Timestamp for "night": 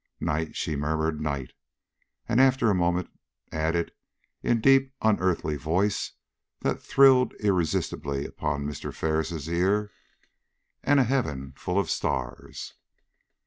0.19-0.55, 1.21-1.53